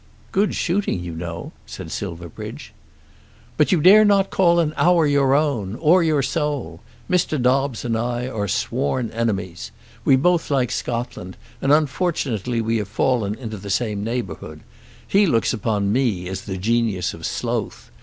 [0.31, 2.73] "Good shooting, you know," said Silverbridge.
[3.55, 6.79] "But you dare not call an hour your own or your soul.
[7.07, 7.39] Mr.
[7.39, 9.69] Dobbes and I are sworn enemies.
[10.03, 14.61] We both like Scotland, and unfortunately we have fallen into the same neighbourhood.
[15.07, 17.91] He looks upon me as the genius of sloth.